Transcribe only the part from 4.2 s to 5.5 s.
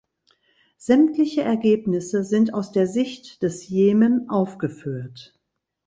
aufgeführt.